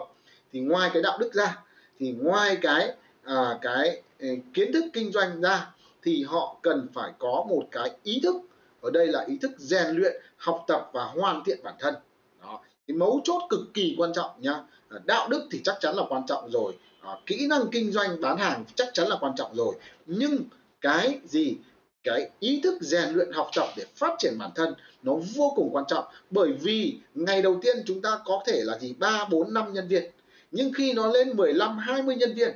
thì 0.54 0.60
ngoài 0.60 0.90
cái 0.94 1.02
đạo 1.02 1.18
đức 1.18 1.34
ra 1.34 1.64
thì 2.00 2.12
ngoài 2.12 2.58
cái 2.62 2.96
à, 3.24 3.60
cái 3.62 4.02
ừ, 4.20 4.28
kiến 4.54 4.74
thức 4.74 4.84
kinh 4.94 5.12
doanh 5.12 5.42
ra 5.42 5.72
thì 6.02 6.24
họ 6.24 6.58
cần 6.62 6.88
phải 6.94 7.12
có 7.20 7.46
một 7.50 7.64
cái 7.72 7.92
ý 8.04 8.20
thức. 8.24 8.36
Ở 8.82 8.92
đây 8.92 9.08
là 9.08 9.26
ý 9.28 9.38
thức 9.42 9.52
rèn 9.58 9.96
luyện 9.96 10.22
học 10.38 10.66
tập 10.68 10.90
và 10.94 11.04
hoàn 11.04 11.44
thiện 11.46 11.60
bản 11.64 11.76
thân. 11.80 11.96
Đó. 12.42 12.62
Cái 12.88 12.98
mấu 12.98 13.22
chốt 13.24 13.42
cực 13.50 13.60
kỳ 13.74 13.96
quan 13.98 14.14
trọng 14.14 14.32
nhá. 14.38 14.64
Đạo 15.06 15.28
đức 15.30 15.48
thì 15.52 15.62
chắc 15.64 15.76
chắn 15.80 15.96
là 15.96 16.04
quan 16.10 16.26
trọng 16.28 16.52
rồi 16.52 16.74
à, 17.02 17.12
kỹ 17.26 17.48
năng 17.48 17.62
kinh 17.72 17.92
doanh 17.92 18.22
bán 18.22 18.38
hàng 18.38 18.66
chắc 18.76 18.88
chắn 18.94 19.08
là 19.08 19.18
quan 19.20 19.34
trọng 19.36 19.56
rồi. 19.56 19.76
Nhưng 20.06 20.44
cái 20.82 21.20
gì? 21.26 21.58
Cái 22.04 22.30
ý 22.40 22.62
thức 22.64 22.78
rèn 22.82 23.10
luyện 23.10 23.32
học 23.32 23.50
tập 23.56 23.68
để 23.78 23.86
phát 23.96 24.16
triển 24.20 24.34
bản 24.40 24.52
thân 24.56 24.74
nó 25.04 25.14
vô 25.36 25.54
cùng 25.56 25.70
quan 25.72 25.86
trọng. 25.88 26.06
Bởi 26.30 26.54
vì 26.54 26.98
ngày 27.14 27.42
đầu 27.42 27.60
tiên 27.62 27.78
chúng 27.86 28.02
ta 28.02 28.20
có 28.26 28.44
thể 28.48 28.62
là 28.64 28.78
gì? 28.78 28.94
3, 29.00 29.26
4, 29.32 29.54
5 29.54 29.74
nhân 29.74 29.88
viên. 29.88 30.12
Nhưng 30.52 30.74
khi 30.74 30.94
nó 30.94 31.08
lên 31.08 31.38
15, 31.38 31.78
20 31.78 32.16
nhân 32.16 32.34
viên 32.34 32.56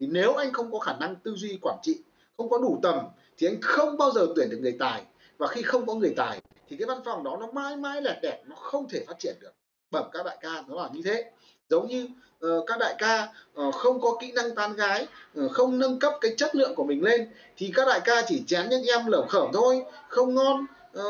thì 0.00 0.06
nếu 0.06 0.34
anh 0.34 0.52
không 0.52 0.72
có 0.72 0.78
khả 0.78 0.92
năng 1.00 1.16
tư 1.16 1.34
duy 1.36 1.58
quản 1.62 1.78
trị 1.82 1.98
không 2.36 2.50
có 2.50 2.58
đủ 2.58 2.80
tầm 2.82 2.98
thì 3.38 3.46
anh 3.46 3.60
không 3.60 3.96
bao 3.96 4.10
giờ 4.10 4.26
tuyển 4.36 4.50
được 4.50 4.58
người 4.60 4.76
tài. 4.78 5.02
Và 5.38 5.46
khi 5.46 5.62
không 5.62 5.86
có 5.86 5.94
người 5.94 6.14
tài 6.16 6.40
thì 6.68 6.76
cái 6.76 6.86
văn 6.86 6.98
phòng 7.04 7.24
đó 7.24 7.36
nó 7.40 7.46
mãi 7.52 7.76
mãi 7.76 8.02
lẹt 8.02 8.16
đẹt 8.22 8.40
nó 8.44 8.56
không 8.56 8.88
thể 8.88 9.04
phát 9.06 9.18
triển 9.18 9.34
được. 9.40 9.52
Bẩm 9.90 10.08
các 10.12 10.26
đại 10.26 10.38
ca 10.40 10.64
nó 10.68 10.82
là 10.82 10.88
như 10.92 11.02
thế 11.04 11.30
giống 11.72 11.88
như 11.88 12.08
uh, 12.46 12.66
các 12.66 12.78
đại 12.78 12.94
ca 12.98 13.28
uh, 13.60 13.74
không 13.74 14.00
có 14.00 14.16
kỹ 14.20 14.32
năng 14.32 14.54
tán 14.54 14.76
gái 14.76 15.06
uh, 15.40 15.50
không 15.50 15.78
nâng 15.78 15.98
cấp 15.98 16.12
cái 16.20 16.34
chất 16.36 16.54
lượng 16.54 16.74
của 16.74 16.84
mình 16.84 17.04
lên 17.04 17.28
thì 17.56 17.72
các 17.74 17.88
đại 17.88 18.00
ca 18.04 18.22
chỉ 18.26 18.42
chén 18.46 18.68
những 18.70 18.84
em 18.84 19.06
lởm 19.06 19.28
khởm 19.28 19.50
thôi 19.52 19.82
không 20.08 20.34
ngon 20.34 20.66
uh, 20.98 21.04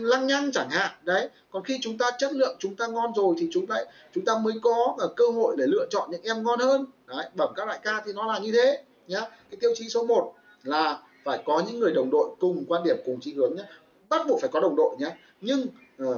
lăng 0.00 0.26
nhăng 0.26 0.52
chẳng 0.52 0.70
hạn 0.70 0.90
đấy. 1.02 1.28
Còn 1.50 1.64
khi 1.64 1.78
chúng 1.80 1.98
ta 1.98 2.10
chất 2.18 2.32
lượng 2.32 2.56
chúng 2.58 2.74
ta 2.74 2.86
ngon 2.86 3.12
rồi 3.16 3.34
thì 3.38 3.48
chúng 3.52 3.66
ta 3.66 3.76
chúng 4.14 4.24
ta 4.24 4.38
mới 4.38 4.54
có 4.62 4.96
uh, 5.04 5.16
cơ 5.16 5.24
hội 5.28 5.56
để 5.58 5.64
lựa 5.66 5.86
chọn 5.90 6.10
những 6.10 6.22
em 6.22 6.44
ngon 6.44 6.58
hơn. 6.58 6.86
Đấy 7.06 7.24
bẩm 7.34 7.52
các 7.56 7.68
đại 7.68 7.78
ca 7.82 8.02
thì 8.06 8.12
nó 8.12 8.26
là 8.26 8.38
như 8.38 8.52
thế 8.52 8.82
nhá. 9.08 9.20
Cái 9.20 9.58
tiêu 9.60 9.70
chí 9.76 9.88
số 9.88 10.04
1 10.04 10.34
là 10.62 10.98
phải 11.24 11.42
có 11.44 11.62
những 11.66 11.80
người 11.80 11.92
đồng 11.92 12.10
đội 12.10 12.28
cùng 12.40 12.64
quan 12.68 12.82
điểm 12.82 12.96
cùng 13.06 13.20
chí 13.20 13.34
hướng 13.34 13.56
nhé 13.56 13.62
bắt 14.08 14.26
buộc 14.28 14.40
phải 14.40 14.50
có 14.52 14.60
đồng 14.60 14.76
đội 14.76 14.96
nhé 14.98 15.10
nhưng 15.40 15.66
uh, 16.02 16.16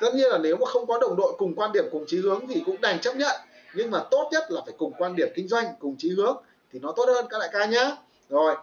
tất 0.00 0.14
nhiên 0.14 0.28
là 0.30 0.38
nếu 0.38 0.56
mà 0.56 0.66
không 0.66 0.86
có 0.86 0.98
đồng 0.98 1.16
đội 1.16 1.32
cùng 1.38 1.54
quan 1.54 1.72
điểm, 1.72 1.84
cùng 1.92 2.04
chí 2.06 2.16
hướng 2.16 2.46
thì 2.48 2.62
cũng 2.66 2.80
đành 2.80 3.00
chấp 3.00 3.16
nhận. 3.16 3.36
Nhưng 3.74 3.90
mà 3.90 4.04
tốt 4.10 4.28
nhất 4.32 4.50
là 4.50 4.60
phải 4.66 4.74
cùng 4.78 4.92
quan 4.98 5.16
điểm 5.16 5.28
kinh 5.34 5.48
doanh, 5.48 5.66
cùng 5.78 5.96
chí 5.98 6.10
hướng 6.10 6.36
thì 6.72 6.78
nó 6.78 6.92
tốt 6.96 7.04
hơn 7.06 7.26
các 7.30 7.38
đại 7.38 7.48
ca 7.52 7.66
nhé. 7.66 7.96
Rồi. 8.28 8.54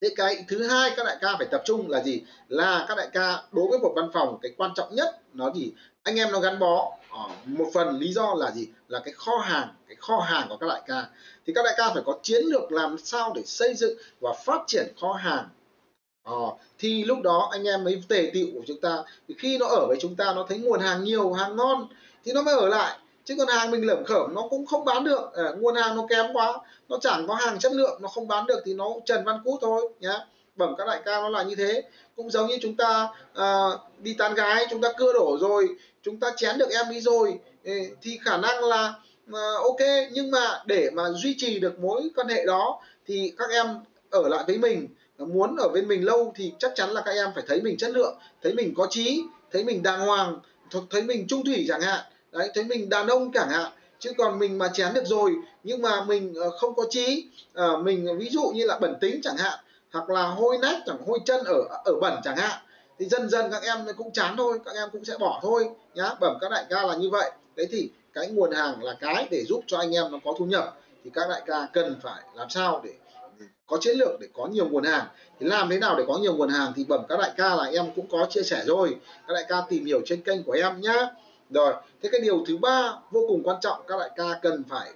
Thế 0.00 0.08
cái 0.16 0.44
thứ 0.48 0.68
hai 0.68 0.90
các 0.96 1.04
đại 1.06 1.16
ca 1.20 1.36
phải 1.38 1.46
tập 1.50 1.62
trung 1.64 1.90
là 1.90 2.02
gì? 2.02 2.22
Là 2.48 2.84
các 2.88 2.94
đại 2.96 3.08
ca 3.12 3.42
đối 3.52 3.66
với 3.70 3.78
một 3.78 3.92
văn 3.96 4.10
phòng 4.12 4.38
cái 4.42 4.52
quan 4.56 4.70
trọng 4.74 4.94
nhất 4.94 5.20
nó 5.32 5.52
gì? 5.52 5.72
Anh 6.02 6.16
em 6.16 6.32
nó 6.32 6.40
gắn 6.40 6.58
bó. 6.58 6.92
Ờ, 7.10 7.28
một 7.44 7.70
phần 7.74 7.98
lý 7.98 8.12
do 8.12 8.34
là 8.34 8.50
gì? 8.50 8.68
Là 8.88 9.00
cái 9.04 9.14
kho 9.16 9.38
hàng, 9.38 9.68
cái 9.88 9.96
kho 10.00 10.18
hàng 10.18 10.46
của 10.48 10.56
các 10.56 10.66
đại 10.66 10.82
ca. 10.86 11.06
Thì 11.46 11.52
các 11.56 11.62
đại 11.64 11.74
ca 11.76 11.90
phải 11.94 12.02
có 12.06 12.18
chiến 12.22 12.42
lược 12.44 12.72
làm 12.72 12.98
sao 12.98 13.32
để 13.34 13.42
xây 13.44 13.74
dựng 13.74 13.98
và 14.20 14.32
phát 14.44 14.62
triển 14.66 14.92
kho 15.00 15.12
hàng 15.12 15.48
Ờ, 16.26 16.52
thì 16.78 17.04
lúc 17.04 17.18
đó 17.22 17.48
anh 17.52 17.64
em 17.64 17.84
mới 17.84 18.02
tề 18.08 18.30
tựu 18.34 18.46
của 18.54 18.62
chúng 18.66 18.80
ta. 18.80 18.96
Thì 19.28 19.34
khi 19.38 19.58
nó 19.58 19.66
ở 19.66 19.86
với 19.86 19.96
chúng 20.00 20.16
ta 20.16 20.32
nó 20.34 20.46
thấy 20.48 20.58
nguồn 20.58 20.80
hàng 20.80 21.04
nhiều 21.04 21.32
hàng 21.32 21.56
ngon 21.56 21.88
thì 22.24 22.32
nó 22.32 22.42
mới 22.42 22.54
ở 22.54 22.68
lại. 22.68 22.98
Chứ 23.24 23.34
còn 23.38 23.48
hàng 23.48 23.70
mình 23.70 23.86
lởm 23.86 24.04
khởm 24.04 24.34
nó 24.34 24.42
cũng 24.50 24.66
không 24.66 24.84
bán 24.84 25.04
được. 25.04 25.32
À, 25.34 25.44
nguồn 25.58 25.74
hàng 25.74 25.96
nó 25.96 26.06
kém 26.08 26.26
quá 26.32 26.58
nó 26.88 26.98
chẳng 27.00 27.26
có 27.28 27.34
hàng 27.34 27.58
chất 27.58 27.72
lượng 27.72 27.98
nó 28.02 28.08
không 28.08 28.28
bán 28.28 28.46
được 28.46 28.62
thì 28.64 28.74
nó 28.74 28.90
trần 29.04 29.24
văn 29.24 29.40
cút 29.44 29.60
thôi 29.60 29.88
nhá. 30.00 30.18
Bẩm 30.56 30.74
các 30.78 30.86
đại 30.86 31.00
ca 31.04 31.20
nó 31.20 31.28
là 31.28 31.42
như 31.42 31.54
thế. 31.54 31.82
Cũng 32.16 32.30
giống 32.30 32.46
như 32.46 32.58
chúng 32.62 32.76
ta 32.76 33.08
à, 33.34 33.64
đi 33.98 34.14
tán 34.14 34.34
gái 34.34 34.66
chúng 34.70 34.80
ta 34.80 34.88
cưa 34.96 35.12
đổ 35.12 35.38
rồi 35.40 35.68
chúng 36.02 36.20
ta 36.20 36.30
chén 36.36 36.58
được 36.58 36.70
em 36.70 36.90
đi 36.90 37.00
rồi 37.00 37.38
ừ, 37.64 37.72
thì 38.02 38.18
khả 38.24 38.36
năng 38.36 38.64
là 38.64 38.94
à, 39.32 39.40
ok. 39.62 40.10
Nhưng 40.12 40.30
mà 40.30 40.62
để 40.66 40.90
mà 40.90 41.10
duy 41.10 41.34
trì 41.38 41.58
được 41.58 41.78
mối 41.78 42.02
quan 42.16 42.28
hệ 42.28 42.44
đó 42.46 42.80
thì 43.06 43.32
các 43.38 43.50
em 43.50 43.66
ở 44.10 44.28
lại 44.28 44.44
với 44.46 44.58
mình 44.58 44.88
muốn 45.18 45.56
ở 45.56 45.68
bên 45.68 45.88
mình 45.88 46.04
lâu 46.04 46.32
thì 46.36 46.52
chắc 46.58 46.72
chắn 46.74 46.90
là 46.90 47.02
các 47.04 47.12
em 47.12 47.28
phải 47.34 47.44
thấy 47.46 47.62
mình 47.62 47.76
chất 47.76 47.90
lượng, 47.90 48.18
thấy 48.42 48.54
mình 48.54 48.74
có 48.76 48.86
trí, 48.90 49.22
thấy 49.52 49.64
mình 49.64 49.82
đàng 49.82 50.00
hoàng 50.00 50.40
thấy 50.90 51.02
mình 51.02 51.26
trung 51.28 51.44
thủy 51.44 51.64
chẳng 51.68 51.80
hạn. 51.80 52.00
Đấy, 52.32 52.50
thấy 52.54 52.64
mình 52.64 52.88
đàn 52.88 53.06
ông 53.06 53.32
chẳng 53.32 53.48
hạn. 53.48 53.72
Chứ 53.98 54.12
còn 54.18 54.38
mình 54.38 54.58
mà 54.58 54.68
chén 54.68 54.94
được 54.94 55.04
rồi, 55.06 55.34
nhưng 55.62 55.82
mà 55.82 56.04
mình 56.04 56.34
ờ, 56.34 56.50
không 56.50 56.74
có 56.74 56.84
trí 56.90 57.26
ờ, 57.52 57.76
mình 57.76 58.06
ờ, 58.06 58.14
ví 58.14 58.28
dụ 58.28 58.42
như 58.54 58.66
là 58.66 58.78
bẩn 58.78 58.94
tính 59.00 59.20
chẳng 59.22 59.36
hạn, 59.36 59.58
hoặc 59.92 60.10
là 60.10 60.22
hôi 60.22 60.58
nách 60.58 60.78
chẳng, 60.86 60.98
hôi 61.06 61.18
chân 61.24 61.44
ở 61.44 61.62
ở 61.84 61.94
bẩn 62.00 62.20
chẳng 62.24 62.36
hạn, 62.36 62.58
thì 62.98 63.06
dần 63.06 63.28
dần 63.28 63.50
các 63.50 63.62
em 63.62 63.78
cũng 63.96 64.12
chán 64.12 64.34
thôi, 64.36 64.58
các 64.64 64.74
em 64.74 64.88
cũng 64.92 65.04
sẽ 65.04 65.18
bỏ 65.18 65.40
thôi, 65.42 65.68
nhá. 65.94 66.14
Bẩm 66.20 66.38
các 66.40 66.50
đại 66.50 66.64
ca 66.70 66.82
là 66.82 66.96
như 66.96 67.10
vậy. 67.10 67.30
Đấy 67.56 67.66
thì 67.70 67.90
cái 68.12 68.28
nguồn 68.28 68.52
hàng 68.52 68.82
là 68.82 68.96
cái 69.00 69.28
để 69.30 69.44
giúp 69.44 69.64
cho 69.66 69.78
anh 69.78 69.94
em 69.94 70.12
nó 70.12 70.18
có 70.24 70.34
thu 70.38 70.44
nhập, 70.44 70.78
thì 71.04 71.10
các 71.14 71.28
đại 71.30 71.42
ca 71.46 71.68
cần 71.72 71.96
phải 72.02 72.22
làm 72.34 72.50
sao 72.50 72.80
để 72.84 72.90
có 73.66 73.78
chiến 73.80 73.96
lược 73.96 74.20
để 74.20 74.28
có 74.32 74.46
nhiều 74.46 74.68
nguồn 74.68 74.84
hàng. 74.84 75.06
Thì 75.40 75.46
làm 75.46 75.68
thế 75.70 75.78
nào 75.78 75.96
để 75.98 76.04
có 76.08 76.18
nhiều 76.18 76.36
nguồn 76.36 76.48
hàng 76.48 76.72
thì 76.76 76.84
bẩm 76.84 77.00
các 77.08 77.18
đại 77.18 77.32
ca 77.36 77.54
là 77.54 77.64
em 77.64 77.86
cũng 77.96 78.06
có 78.10 78.26
chia 78.30 78.42
sẻ 78.42 78.62
rồi. 78.66 78.96
Các 79.28 79.34
đại 79.34 79.44
ca 79.48 79.62
tìm 79.68 79.84
hiểu 79.84 80.00
trên 80.04 80.22
kênh 80.22 80.42
của 80.42 80.52
em 80.52 80.80
nhá. 80.80 81.08
Rồi 81.50 81.74
thế 82.02 82.08
cái 82.12 82.20
điều 82.20 82.44
thứ 82.46 82.56
ba 82.56 82.92
vô 83.10 83.24
cùng 83.28 83.42
quan 83.42 83.56
trọng 83.60 83.80
các 83.86 83.96
đại 83.98 84.10
ca 84.16 84.38
cần 84.42 84.64
phải 84.68 84.90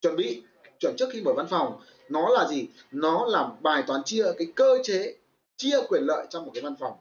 chuẩn 0.00 0.16
bị 0.16 0.42
chuẩn 0.80 0.94
trước 0.98 1.08
khi 1.12 1.20
mở 1.20 1.32
văn 1.32 1.46
phòng 1.50 1.80
nó 2.08 2.28
là 2.28 2.48
gì? 2.48 2.68
Nó 2.90 3.26
là 3.26 3.48
bài 3.60 3.82
toán 3.86 4.04
chia 4.04 4.24
cái 4.38 4.46
cơ 4.54 4.78
chế 4.82 5.14
chia 5.56 5.80
quyền 5.88 6.02
lợi 6.02 6.26
trong 6.30 6.44
một 6.44 6.50
cái 6.54 6.62
văn 6.62 6.74
phòng. 6.80 6.92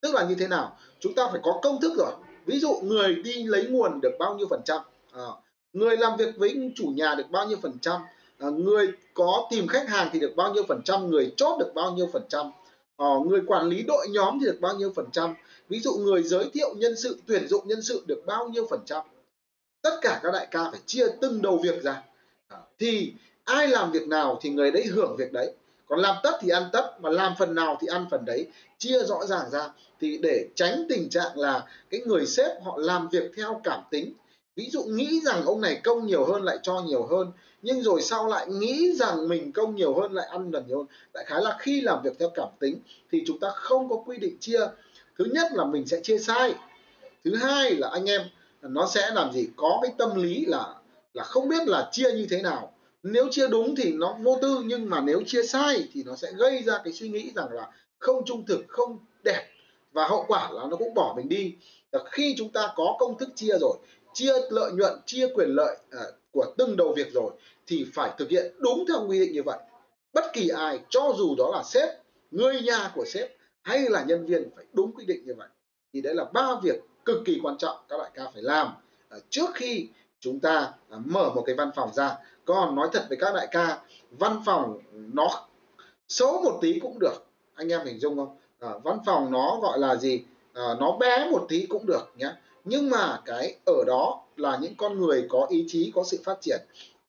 Tức 0.00 0.14
là 0.14 0.24
như 0.24 0.34
thế 0.34 0.48
nào? 0.48 0.76
Chúng 1.00 1.14
ta 1.14 1.28
phải 1.30 1.40
có 1.42 1.60
công 1.62 1.80
thức 1.80 1.92
rồi. 1.98 2.12
Ví 2.46 2.58
dụ 2.58 2.80
người 2.82 3.14
đi 3.14 3.44
lấy 3.44 3.64
nguồn 3.64 4.00
được 4.00 4.12
bao 4.18 4.34
nhiêu 4.34 4.46
phần 4.50 4.60
trăm? 4.64 4.80
À, 5.12 5.28
người 5.72 5.96
làm 5.96 6.16
việc 6.16 6.36
với 6.36 6.72
chủ 6.74 6.86
nhà 6.86 7.14
được 7.14 7.30
bao 7.30 7.46
nhiêu 7.46 7.58
phần 7.62 7.78
trăm? 7.80 8.00
À, 8.38 8.48
người 8.48 8.92
có 9.14 9.48
tìm 9.50 9.66
khách 9.66 9.88
hàng 9.88 10.08
thì 10.12 10.20
được 10.20 10.36
bao 10.36 10.54
nhiêu 10.54 10.62
phần 10.68 10.82
trăm 10.84 11.10
người 11.10 11.32
chốt 11.36 11.58
được 11.58 11.72
bao 11.74 11.92
nhiêu 11.92 12.08
phần 12.12 12.22
trăm. 12.28 12.50
À, 12.96 13.06
người 13.26 13.40
quản 13.46 13.66
lý 13.66 13.82
đội 13.82 14.06
nhóm 14.10 14.38
thì 14.40 14.46
được 14.46 14.58
bao 14.60 14.76
nhiêu 14.76 14.92
phần 14.96 15.06
trăm. 15.12 15.34
Ví 15.68 15.80
dụ 15.80 15.92
người 15.92 16.22
giới 16.22 16.50
thiệu 16.52 16.74
nhân 16.76 16.96
sự 16.96 17.18
tuyển 17.26 17.48
dụng 17.48 17.68
nhân 17.68 17.82
sự 17.82 18.02
được 18.06 18.22
bao 18.26 18.48
nhiêu 18.48 18.66
phần 18.70 18.80
trăm. 18.86 19.04
Tất 19.82 19.98
cả 20.02 20.20
các 20.22 20.30
đại 20.32 20.46
ca 20.50 20.70
phải 20.70 20.80
chia 20.86 21.06
từng 21.20 21.42
đầu 21.42 21.60
việc 21.62 21.82
ra. 21.82 22.02
À, 22.48 22.58
thì 22.78 23.12
ai 23.44 23.68
làm 23.68 23.92
việc 23.92 24.08
nào 24.08 24.38
thì 24.42 24.50
người 24.50 24.70
đấy 24.70 24.84
hưởng 24.84 25.16
việc 25.16 25.32
đấy. 25.32 25.52
Còn 25.86 25.98
làm 25.98 26.16
tất 26.22 26.38
thì 26.40 26.48
ăn 26.48 26.62
tất 26.72 26.92
mà 27.00 27.10
làm 27.10 27.32
phần 27.38 27.54
nào 27.54 27.78
thì 27.80 27.86
ăn 27.86 28.06
phần 28.10 28.24
đấy. 28.24 28.46
Chia 28.78 29.04
rõ 29.04 29.26
ràng 29.26 29.50
ra. 29.50 29.68
Thì 30.00 30.18
để 30.18 30.48
tránh 30.54 30.86
tình 30.88 31.08
trạng 31.10 31.38
là 31.38 31.66
cái 31.90 32.00
người 32.06 32.26
sếp 32.26 32.62
họ 32.64 32.76
làm 32.78 33.08
việc 33.08 33.32
theo 33.36 33.60
cảm 33.64 33.80
tính 33.90 34.12
ví 34.56 34.68
dụ 34.70 34.82
nghĩ 34.82 35.20
rằng 35.24 35.44
ông 35.44 35.60
này 35.60 35.80
công 35.84 36.06
nhiều 36.06 36.24
hơn 36.24 36.42
lại 36.42 36.58
cho 36.62 36.82
nhiều 36.86 37.06
hơn, 37.06 37.32
nhưng 37.62 37.82
rồi 37.82 38.02
sau 38.02 38.28
lại 38.28 38.46
nghĩ 38.48 38.92
rằng 38.96 39.28
mình 39.28 39.52
công 39.52 39.76
nhiều 39.76 39.94
hơn 39.94 40.12
lại 40.12 40.26
ăn 40.26 40.50
lần 40.50 40.66
nhiều 40.66 40.78
hơn. 40.78 40.86
Đại 41.14 41.24
khái 41.24 41.42
là 41.42 41.56
khi 41.60 41.80
làm 41.80 42.02
việc 42.02 42.18
theo 42.18 42.30
cảm 42.34 42.48
tính 42.58 42.78
thì 43.12 43.22
chúng 43.26 43.40
ta 43.40 43.50
không 43.54 43.88
có 43.88 43.96
quy 44.06 44.16
định 44.16 44.36
chia. 44.40 44.60
Thứ 45.18 45.24
nhất 45.24 45.52
là 45.52 45.64
mình 45.64 45.86
sẽ 45.86 46.00
chia 46.02 46.18
sai. 46.18 46.54
Thứ 47.24 47.34
hai 47.34 47.70
là 47.70 47.88
anh 47.88 48.10
em, 48.10 48.20
nó 48.62 48.88
sẽ 48.94 49.10
làm 49.14 49.32
gì? 49.32 49.48
Có 49.56 49.78
cái 49.82 49.92
tâm 49.98 50.22
lý 50.22 50.44
là 50.46 50.74
là 51.14 51.24
không 51.24 51.48
biết 51.48 51.68
là 51.68 51.88
chia 51.92 52.12
như 52.12 52.26
thế 52.30 52.42
nào. 52.42 52.72
Nếu 53.02 53.28
chia 53.30 53.48
đúng 53.48 53.76
thì 53.76 53.92
nó 53.92 54.16
vô 54.22 54.38
tư, 54.42 54.62
nhưng 54.66 54.90
mà 54.90 55.00
nếu 55.00 55.22
chia 55.26 55.42
sai 55.42 55.88
thì 55.92 56.02
nó 56.02 56.16
sẽ 56.16 56.32
gây 56.32 56.62
ra 56.62 56.80
cái 56.84 56.92
suy 56.92 57.08
nghĩ 57.08 57.30
rằng 57.36 57.52
là 57.52 57.70
không 57.98 58.24
trung 58.26 58.46
thực, 58.46 58.64
không 58.68 58.98
đẹp. 59.22 59.46
Và 59.92 60.08
hậu 60.08 60.24
quả 60.28 60.50
là 60.52 60.62
nó 60.70 60.76
cũng 60.76 60.94
bỏ 60.94 61.14
mình 61.16 61.28
đi. 61.28 61.54
Khi 62.10 62.34
chúng 62.38 62.48
ta 62.48 62.72
có 62.76 62.96
công 62.98 63.18
thức 63.18 63.28
chia 63.34 63.58
rồi 63.60 63.76
chia 64.14 64.32
lợi 64.50 64.72
nhuận 64.72 64.92
chia 65.06 65.28
quyền 65.34 65.48
lợi 65.48 65.76
à, 65.90 66.00
của 66.32 66.54
từng 66.56 66.76
đầu 66.76 66.92
việc 66.96 67.12
rồi 67.12 67.32
thì 67.66 67.86
phải 67.94 68.10
thực 68.18 68.30
hiện 68.30 68.54
đúng 68.58 68.84
theo 68.88 69.06
quy 69.08 69.20
định 69.20 69.32
như 69.32 69.42
vậy. 69.42 69.58
Bất 70.12 70.24
kỳ 70.32 70.48
ai 70.48 70.80
cho 70.90 71.12
dù 71.16 71.34
đó 71.38 71.50
là 71.52 71.62
sếp 71.62 71.88
người 72.30 72.60
nhà 72.60 72.92
của 72.94 73.04
sếp 73.06 73.36
hay 73.62 73.80
là 73.80 74.04
nhân 74.04 74.26
viên 74.26 74.50
phải 74.56 74.64
đúng 74.72 74.92
quy 74.92 75.04
định 75.04 75.26
như 75.26 75.34
vậy. 75.34 75.48
Thì 75.92 76.00
đấy 76.00 76.14
là 76.14 76.24
ba 76.24 76.60
việc 76.62 76.80
cực 77.04 77.16
kỳ 77.24 77.40
quan 77.42 77.58
trọng 77.58 77.76
các 77.88 77.96
đại 77.98 78.10
ca 78.14 78.24
phải 78.34 78.42
làm 78.42 78.68
à, 79.08 79.18
trước 79.30 79.50
khi 79.54 79.88
chúng 80.20 80.40
ta 80.40 80.72
à, 80.90 80.98
mở 81.04 81.30
một 81.34 81.42
cái 81.46 81.54
văn 81.54 81.70
phòng 81.76 81.90
ra. 81.94 82.16
Còn 82.44 82.74
nói 82.74 82.88
thật 82.92 83.06
với 83.08 83.18
các 83.20 83.34
đại 83.34 83.48
ca 83.50 83.80
văn 84.10 84.42
phòng 84.46 84.80
nó 84.92 85.46
xấu 86.08 86.42
một 86.42 86.58
tí 86.60 86.78
cũng 86.80 86.98
được. 86.98 87.24
Anh 87.54 87.68
em 87.68 87.86
hình 87.86 87.98
dung 87.98 88.16
không? 88.16 88.36
À, 88.60 88.68
văn 88.82 88.98
phòng 89.06 89.32
nó 89.32 89.58
gọi 89.62 89.78
là 89.78 89.96
gì? 89.96 90.24
À, 90.52 90.62
nó 90.80 90.96
bé 90.96 91.28
một 91.30 91.46
tí 91.48 91.66
cũng 91.66 91.86
được 91.86 92.12
nhé 92.16 92.32
nhưng 92.64 92.90
mà 92.90 93.20
cái 93.24 93.56
ở 93.66 93.84
đó 93.86 94.22
là 94.36 94.58
những 94.62 94.74
con 94.76 95.00
người 95.00 95.26
có 95.28 95.46
ý 95.50 95.64
chí, 95.68 95.92
có 95.94 96.04
sự 96.04 96.18
phát 96.24 96.38
triển. 96.40 96.60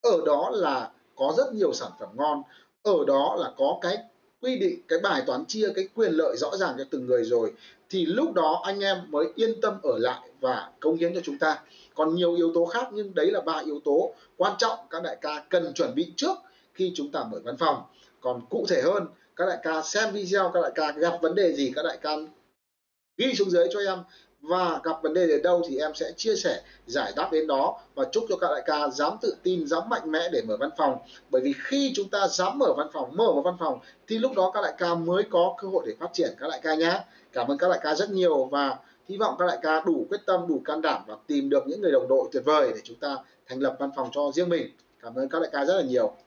Ở 0.01 0.21
đó 0.25 0.49
là 0.53 0.91
có 1.15 1.33
rất 1.37 1.53
nhiều 1.53 1.73
sản 1.73 1.91
phẩm 1.99 2.09
ngon. 2.13 2.41
Ở 2.83 3.05
đó 3.07 3.35
là 3.39 3.51
có 3.57 3.77
cái 3.81 3.97
quy 4.41 4.57
định, 4.57 4.81
cái 4.87 4.99
bài 4.99 5.23
toán 5.25 5.45
chia 5.45 5.69
cái 5.75 5.87
quyền 5.95 6.11
lợi 6.11 6.37
rõ 6.37 6.57
ràng 6.57 6.75
cho 6.77 6.83
từng 6.89 7.05
người 7.05 7.23
rồi. 7.23 7.53
Thì 7.89 8.05
lúc 8.05 8.33
đó 8.33 8.61
anh 8.63 8.79
em 8.79 8.97
mới 9.09 9.27
yên 9.35 9.61
tâm 9.61 9.73
ở 9.83 9.97
lại 9.97 10.29
và 10.39 10.71
công 10.79 10.95
hiến 10.95 11.15
cho 11.15 11.21
chúng 11.23 11.37
ta. 11.37 11.63
Còn 11.93 12.15
nhiều 12.15 12.35
yếu 12.35 12.51
tố 12.53 12.65
khác, 12.65 12.87
nhưng 12.93 13.15
đấy 13.15 13.31
là 13.31 13.41
ba 13.41 13.61
yếu 13.65 13.79
tố 13.85 14.13
quan 14.37 14.53
trọng 14.57 14.79
các 14.89 15.03
đại 15.03 15.17
ca 15.21 15.45
cần 15.49 15.73
chuẩn 15.73 15.95
bị 15.95 16.13
trước 16.15 16.37
khi 16.73 16.91
chúng 16.95 17.11
ta 17.11 17.23
mở 17.31 17.39
văn 17.43 17.57
phòng. 17.57 17.83
Còn 18.21 18.41
cụ 18.49 18.65
thể 18.69 18.81
hơn, 18.81 19.07
các 19.35 19.45
đại 19.45 19.57
ca 19.63 19.81
xem 19.81 20.13
video, 20.13 20.51
các 20.53 20.61
đại 20.61 20.71
ca 20.75 20.91
gặp 20.91 21.19
vấn 21.21 21.35
đề 21.35 21.53
gì, 21.53 21.71
các 21.75 21.85
đại 21.85 21.97
ca 22.01 22.11
ghi 23.17 23.33
xuống 23.33 23.49
dưới 23.49 23.67
cho 23.71 23.79
em 23.79 23.99
và 24.45 24.79
gặp 24.83 25.01
vấn 25.03 25.13
đề 25.13 25.27
đến 25.27 25.41
đâu 25.41 25.61
thì 25.69 25.77
em 25.77 25.95
sẽ 25.95 26.11
chia 26.17 26.35
sẻ, 26.35 26.61
giải 26.87 27.13
đáp 27.15 27.29
đến 27.31 27.47
đó. 27.47 27.79
Và 27.95 28.05
chúc 28.11 28.25
cho 28.29 28.35
các 28.37 28.47
đại 28.51 28.61
ca 28.65 28.89
dám 28.89 29.17
tự 29.21 29.35
tin, 29.43 29.67
dám 29.67 29.89
mạnh 29.89 30.11
mẽ 30.11 30.29
để 30.31 30.41
mở 30.41 30.57
văn 30.59 30.69
phòng. 30.77 30.97
Bởi 31.29 31.41
vì 31.41 31.53
khi 31.63 31.91
chúng 31.95 32.09
ta 32.09 32.27
dám 32.27 32.57
mở 32.57 32.73
văn 32.77 32.87
phòng, 32.93 33.09
mở 33.15 33.31
một 33.31 33.41
văn 33.45 33.55
phòng, 33.59 33.79
thì 34.07 34.17
lúc 34.17 34.31
đó 34.35 34.51
các 34.53 34.61
đại 34.61 34.73
ca 34.77 34.95
mới 34.95 35.23
có 35.29 35.55
cơ 35.61 35.67
hội 35.67 35.83
để 35.87 35.93
phát 35.99 36.09
triển 36.13 36.35
các 36.39 36.47
đại 36.47 36.59
ca 36.63 36.75
nhé. 36.75 36.99
Cảm 37.33 37.47
ơn 37.47 37.57
các 37.57 37.69
đại 37.69 37.79
ca 37.83 37.95
rất 37.95 38.09
nhiều 38.09 38.45
và 38.45 38.77
hy 39.09 39.17
vọng 39.17 39.35
các 39.39 39.45
đại 39.45 39.57
ca 39.61 39.81
đủ 39.85 40.05
quyết 40.09 40.21
tâm, 40.25 40.47
đủ 40.47 40.61
can 40.65 40.81
đảm 40.81 41.01
và 41.07 41.15
tìm 41.27 41.49
được 41.49 41.63
những 41.67 41.81
người 41.81 41.91
đồng 41.91 42.07
đội 42.07 42.29
tuyệt 42.31 42.43
vời 42.45 42.71
để 42.75 42.81
chúng 42.83 42.97
ta 42.97 43.17
thành 43.47 43.59
lập 43.59 43.75
văn 43.79 43.89
phòng 43.95 44.09
cho 44.13 44.31
riêng 44.33 44.49
mình. 44.49 44.69
Cảm 45.01 45.15
ơn 45.15 45.29
các 45.29 45.41
đại 45.41 45.49
ca 45.53 45.65
rất 45.65 45.75
là 45.75 45.81
nhiều. 45.81 46.15